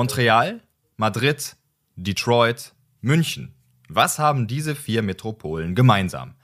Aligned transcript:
Montreal, 0.00 0.62
Madrid, 0.96 1.56
Detroit, 1.94 2.72
München. 3.02 3.54
Was 3.86 4.18
haben 4.18 4.46
diese 4.46 4.74
vier 4.74 5.02
Metropolen 5.02 5.74
gemeinsam? 5.74 6.36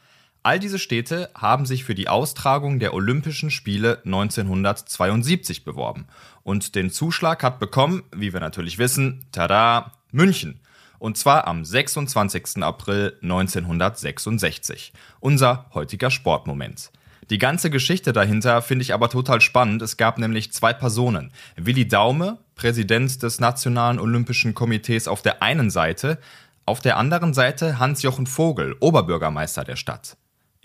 All 0.42 0.60
diese 0.60 0.78
Städte 0.78 1.30
haben 1.34 1.64
sich 1.64 1.82
für 1.82 1.94
die 1.94 2.06
Austragung 2.10 2.80
der 2.80 2.92
Olympischen 2.92 3.50
Spiele 3.50 4.02
1972 4.04 5.64
beworben. 5.64 6.06
Und 6.42 6.74
den 6.74 6.90
Zuschlag 6.90 7.42
hat 7.42 7.58
bekommen, 7.58 8.02
wie 8.14 8.34
wir 8.34 8.40
natürlich 8.40 8.76
wissen, 8.76 9.24
tada, 9.32 9.92
München. 10.12 10.60
Und 10.98 11.16
zwar 11.16 11.46
am 11.46 11.64
26. 11.64 12.62
April 12.62 13.16
1966. 13.22 14.92
Unser 15.18 15.70
heutiger 15.72 16.10
Sportmoment. 16.10 16.90
Die 17.30 17.38
ganze 17.38 17.70
Geschichte 17.70 18.12
dahinter 18.12 18.62
finde 18.62 18.82
ich 18.82 18.94
aber 18.94 19.10
total 19.10 19.40
spannend. 19.40 19.82
Es 19.82 19.96
gab 19.96 20.18
nämlich 20.18 20.52
zwei 20.52 20.72
Personen. 20.72 21.32
Willi 21.56 21.88
Daume, 21.88 22.38
Präsident 22.54 23.22
des 23.22 23.40
Nationalen 23.40 23.98
Olympischen 23.98 24.54
Komitees 24.54 25.08
auf 25.08 25.22
der 25.22 25.42
einen 25.42 25.70
Seite, 25.70 26.18
auf 26.66 26.80
der 26.80 26.96
anderen 26.96 27.34
Seite 27.34 27.78
Hans-Jochen 27.78 28.26
Vogel, 28.26 28.76
Oberbürgermeister 28.78 29.64
der 29.64 29.76
Stadt. 29.76 30.16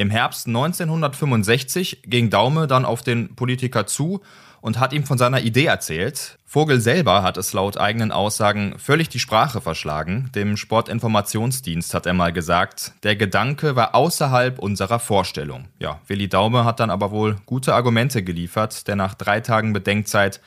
Im 0.02 0.10
Herbst 0.10 0.48
1965 0.48 2.02
ging 2.08 2.32
Daume 2.32 2.66
dann 2.66 2.86
auf 2.86 3.04
den 3.04 3.36
Politiker 3.36 3.86
zu 3.86 4.22
und 4.60 4.80
hat 4.80 4.94
ihm 4.94 5.04
von 5.04 5.20
seiner 5.20 5.42
Idee 5.42 5.66
erzählt. 5.66 6.40
Vogel 6.44 6.82
selber 6.82 7.22
hat 7.22 7.38
es 7.38 7.54
laut 7.54 7.78
eigenen 7.78 8.12
Aussagen 8.12 8.80
völlig 8.80 9.10
die 9.10 9.20
Sprache 9.20 9.62
verschlagen. 9.62 10.32
Dem 10.34 10.58
Sportinformationsdienst 10.58 11.94
hat 11.94 12.08
er 12.08 12.14
mal 12.14 12.34
gesagt, 12.34 12.94
der 13.04 13.16
Gedanke 13.16 13.76
war 13.76 13.94
außerhalb 13.94 14.58
unserer 14.58 14.98
Vorstellung. 14.98 15.68
Ja, 15.78 16.02
Willi 16.08 16.28
Daume 16.28 16.66
hat 16.66 16.80
dann 16.80 16.90
aber 16.90 17.12
wohl 17.12 17.36
gute 17.46 17.76
Argumente 17.76 18.24
geliefert, 18.24 18.88
der 18.88 18.96
nach 18.96 19.14
drei 19.14 19.40
Tagen 19.40 19.72
Bedenkzeit 19.72 20.42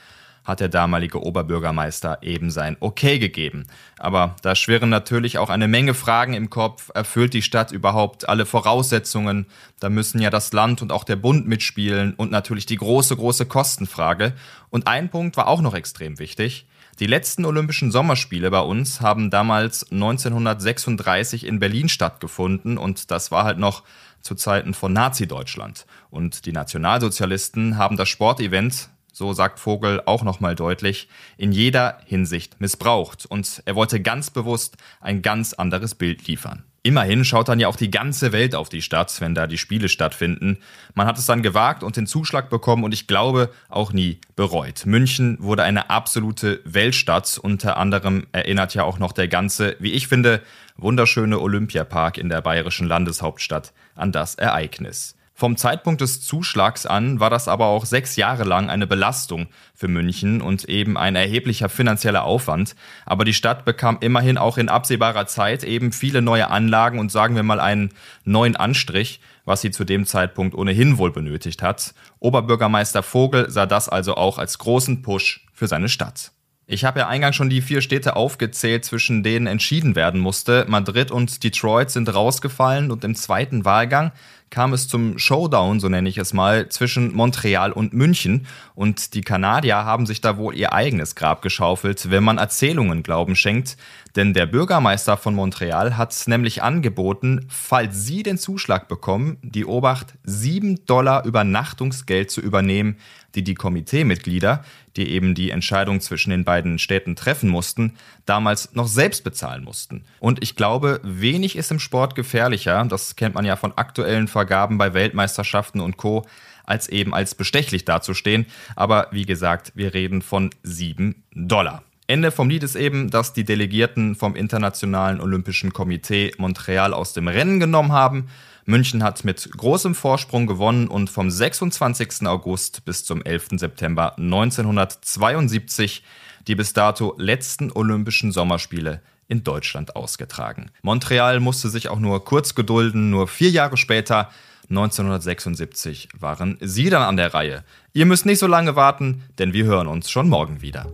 hat 0.44 0.60
der 0.60 0.68
damalige 0.68 1.22
Oberbürgermeister 1.22 2.18
eben 2.22 2.50
sein 2.50 2.76
Okay 2.80 3.18
gegeben. 3.18 3.66
Aber 3.98 4.36
da 4.42 4.54
schwirren 4.54 4.90
natürlich 4.90 5.38
auch 5.38 5.50
eine 5.50 5.68
Menge 5.68 5.94
Fragen 5.94 6.34
im 6.34 6.50
Kopf. 6.50 6.90
Erfüllt 6.94 7.34
die 7.34 7.42
Stadt 7.42 7.72
überhaupt 7.72 8.28
alle 8.28 8.46
Voraussetzungen? 8.46 9.46
Da 9.80 9.88
müssen 9.88 10.20
ja 10.20 10.30
das 10.30 10.52
Land 10.52 10.82
und 10.82 10.92
auch 10.92 11.04
der 11.04 11.16
Bund 11.16 11.48
mitspielen 11.48 12.14
und 12.14 12.30
natürlich 12.30 12.66
die 12.66 12.76
große, 12.76 13.16
große 13.16 13.46
Kostenfrage. 13.46 14.34
Und 14.70 14.86
ein 14.86 15.08
Punkt 15.08 15.36
war 15.36 15.48
auch 15.48 15.62
noch 15.62 15.74
extrem 15.74 16.18
wichtig. 16.18 16.66
Die 17.00 17.06
letzten 17.06 17.44
Olympischen 17.44 17.90
Sommerspiele 17.90 18.50
bei 18.52 18.60
uns 18.60 19.00
haben 19.00 19.30
damals 19.30 19.90
1936 19.90 21.44
in 21.44 21.58
Berlin 21.58 21.88
stattgefunden 21.88 22.78
und 22.78 23.10
das 23.10 23.32
war 23.32 23.44
halt 23.44 23.58
noch 23.58 23.82
zu 24.20 24.36
Zeiten 24.36 24.74
von 24.74 24.92
Nazi-Deutschland. 24.92 25.86
Und 26.10 26.46
die 26.46 26.52
Nationalsozialisten 26.52 27.78
haben 27.78 27.96
das 27.96 28.08
Sportevent 28.08 28.90
so 29.14 29.32
sagt 29.32 29.60
Vogel 29.60 30.02
auch 30.04 30.24
nochmal 30.24 30.56
deutlich, 30.56 31.08
in 31.38 31.52
jeder 31.52 31.98
Hinsicht 32.04 32.60
missbraucht. 32.60 33.24
Und 33.24 33.62
er 33.64 33.76
wollte 33.76 34.02
ganz 34.02 34.30
bewusst 34.30 34.76
ein 35.00 35.22
ganz 35.22 35.52
anderes 35.52 35.94
Bild 35.94 36.26
liefern. 36.26 36.64
Immerhin 36.82 37.24
schaut 37.24 37.48
dann 37.48 37.60
ja 37.60 37.68
auch 37.68 37.76
die 37.76 37.90
ganze 37.90 38.32
Welt 38.32 38.54
auf 38.54 38.68
die 38.68 38.82
Stadt, 38.82 39.18
wenn 39.20 39.34
da 39.34 39.46
die 39.46 39.56
Spiele 39.56 39.88
stattfinden. 39.88 40.58
Man 40.94 41.06
hat 41.06 41.16
es 41.16 41.24
dann 41.24 41.42
gewagt 41.42 41.82
und 41.82 41.96
den 41.96 42.06
Zuschlag 42.06 42.50
bekommen 42.50 42.84
und 42.84 42.92
ich 42.92 43.06
glaube 43.06 43.50
auch 43.70 43.94
nie 43.94 44.18
bereut. 44.36 44.84
München 44.84 45.38
wurde 45.40 45.62
eine 45.62 45.88
absolute 45.88 46.60
Weltstadt. 46.64 47.38
Unter 47.40 47.78
anderem 47.78 48.26
erinnert 48.32 48.74
ja 48.74 48.82
auch 48.82 48.98
noch 48.98 49.12
der 49.12 49.28
ganze, 49.28 49.76
wie 49.78 49.92
ich 49.92 50.08
finde, 50.08 50.42
wunderschöne 50.76 51.40
Olympiapark 51.40 52.18
in 52.18 52.28
der 52.28 52.42
bayerischen 52.42 52.86
Landeshauptstadt 52.86 53.72
an 53.94 54.12
das 54.12 54.34
Ereignis. 54.34 55.16
Vom 55.36 55.56
Zeitpunkt 55.56 56.00
des 56.00 56.20
Zuschlags 56.20 56.86
an 56.86 57.18
war 57.18 57.28
das 57.28 57.48
aber 57.48 57.66
auch 57.66 57.86
sechs 57.86 58.14
Jahre 58.14 58.44
lang 58.44 58.70
eine 58.70 58.86
Belastung 58.86 59.48
für 59.74 59.88
München 59.88 60.40
und 60.40 60.64
eben 60.66 60.96
ein 60.96 61.16
erheblicher 61.16 61.68
finanzieller 61.68 62.22
Aufwand. 62.22 62.76
Aber 63.04 63.24
die 63.24 63.34
Stadt 63.34 63.64
bekam 63.64 63.98
immerhin 64.00 64.38
auch 64.38 64.58
in 64.58 64.68
absehbarer 64.68 65.26
Zeit 65.26 65.64
eben 65.64 65.90
viele 65.90 66.22
neue 66.22 66.50
Anlagen 66.50 67.00
und 67.00 67.10
sagen 67.10 67.34
wir 67.34 67.42
mal 67.42 67.58
einen 67.58 67.90
neuen 68.24 68.54
Anstrich, 68.54 69.20
was 69.44 69.60
sie 69.60 69.72
zu 69.72 69.82
dem 69.82 70.06
Zeitpunkt 70.06 70.54
ohnehin 70.54 70.98
wohl 70.98 71.10
benötigt 71.10 71.62
hat. 71.62 71.94
Oberbürgermeister 72.20 73.02
Vogel 73.02 73.50
sah 73.50 73.66
das 73.66 73.88
also 73.88 74.14
auch 74.14 74.38
als 74.38 74.58
großen 74.58 75.02
Push 75.02 75.48
für 75.52 75.66
seine 75.66 75.88
Stadt. 75.88 76.30
Ich 76.66 76.84
habe 76.84 77.00
ja 77.00 77.08
eingangs 77.08 77.36
schon 77.36 77.50
die 77.50 77.60
vier 77.60 77.82
Städte 77.82 78.16
aufgezählt, 78.16 78.86
zwischen 78.86 79.22
denen 79.22 79.46
entschieden 79.46 79.96
werden 79.96 80.20
musste. 80.20 80.64
Madrid 80.66 81.10
und 81.10 81.44
Detroit 81.44 81.90
sind 81.90 82.14
rausgefallen 82.14 82.90
und 82.90 83.04
im 83.04 83.14
zweiten 83.14 83.66
Wahlgang 83.66 84.12
kam 84.54 84.72
es 84.72 84.86
zum 84.86 85.18
Showdown, 85.18 85.80
so 85.80 85.88
nenne 85.88 86.08
ich 86.08 86.16
es 86.16 86.32
mal, 86.32 86.68
zwischen 86.68 87.12
Montreal 87.12 87.72
und 87.72 87.92
München. 87.92 88.46
Und 88.76 89.14
die 89.14 89.22
Kanadier 89.22 89.78
haben 89.84 90.06
sich 90.06 90.20
da 90.20 90.36
wohl 90.36 90.54
ihr 90.54 90.72
eigenes 90.72 91.16
Grab 91.16 91.42
geschaufelt, 91.42 92.12
wenn 92.12 92.22
man 92.22 92.38
Erzählungen 92.38 93.02
Glauben 93.02 93.34
schenkt. 93.34 93.76
Denn 94.14 94.32
der 94.32 94.46
Bürgermeister 94.46 95.16
von 95.16 95.34
Montreal 95.34 95.96
hat 95.96 96.14
nämlich 96.28 96.62
angeboten, 96.62 97.46
falls 97.48 98.06
sie 98.06 98.22
den 98.22 98.38
Zuschlag 98.38 98.86
bekommen, 98.86 99.38
die 99.42 99.64
Obacht 99.64 100.14
7 100.22 100.86
Dollar 100.86 101.24
Übernachtungsgeld 101.24 102.30
zu 102.30 102.40
übernehmen, 102.40 102.96
die 103.34 103.42
die 103.42 103.54
Komiteemitglieder, 103.54 104.64
die 104.96 105.10
eben 105.10 105.34
die 105.34 105.50
Entscheidung 105.50 106.00
zwischen 106.00 106.30
den 106.30 106.44
beiden 106.44 106.78
Städten 106.78 107.16
treffen 107.16 107.48
mussten, 107.50 107.94
damals 108.26 108.74
noch 108.74 108.86
selbst 108.86 109.24
bezahlen 109.24 109.64
mussten. 109.64 110.04
Und 110.20 110.42
ich 110.42 110.54
glaube, 110.54 111.00
wenig 111.02 111.56
ist 111.56 111.72
im 111.72 111.80
Sport 111.80 112.14
gefährlicher, 112.14 112.84
das 112.84 113.16
kennt 113.16 113.34
man 113.34 113.44
ja 113.44 113.56
von 113.56 113.76
aktuellen 113.76 114.28
Vergaben 114.44 114.76
bei 114.76 114.92
Weltmeisterschaften 114.92 115.80
und 115.80 115.96
Co., 115.96 116.26
als 116.66 116.88
eben 116.88 117.14
als 117.14 117.34
bestechlich 117.34 117.84
dazustehen. 117.84 118.46
Aber 118.76 119.08
wie 119.10 119.26
gesagt, 119.26 119.72
wir 119.74 119.92
reden 119.92 120.22
von 120.22 120.50
7 120.62 121.24
Dollar. 121.34 121.82
Ende 122.06 122.30
vom 122.30 122.50
Lied 122.50 122.62
ist 122.62 122.76
eben, 122.76 123.10
dass 123.10 123.32
die 123.32 123.44
Delegierten 123.44 124.14
vom 124.14 124.36
Internationalen 124.36 125.20
Olympischen 125.20 125.72
Komitee 125.72 126.32
Montreal 126.36 126.92
aus 126.92 127.14
dem 127.14 127.28
Rennen 127.28 127.60
genommen 127.60 127.92
haben. 127.92 128.28
München 128.66 129.02
hat 129.02 129.24
mit 129.24 129.50
großem 129.56 129.94
Vorsprung 129.94 130.46
gewonnen 130.46 130.88
und 130.88 131.08
vom 131.08 131.30
26. 131.30 132.26
August 132.26 132.84
bis 132.84 133.04
zum 133.04 133.22
11. 133.22 133.48
September 133.56 134.16
1972 134.18 136.02
die 136.46 136.54
bis 136.54 136.74
dato 136.74 137.14
letzten 137.16 137.72
Olympischen 137.72 138.32
Sommerspiele 138.32 139.00
in 139.28 139.42
Deutschland 139.42 139.96
ausgetragen. 139.96 140.70
Montreal 140.82 141.40
musste 141.40 141.70
sich 141.70 141.88
auch 141.88 142.00
nur 142.00 142.22
kurz 142.24 142.54
gedulden, 142.54 143.08
nur 143.08 143.28
vier 143.28 143.48
Jahre 143.50 143.78
später 143.78 144.30
1976 144.68 146.08
waren 146.18 146.58
Sie 146.60 146.90
dann 146.90 147.02
an 147.02 147.16
der 147.16 147.32
Reihe. 147.32 147.64
Ihr 147.92 148.06
müsst 148.06 148.26
nicht 148.26 148.38
so 148.38 148.46
lange 148.46 148.76
warten, 148.76 149.22
denn 149.38 149.52
wir 149.52 149.64
hören 149.64 149.88
uns 149.88 150.10
schon 150.10 150.28
morgen 150.28 150.60
wieder. 150.60 150.86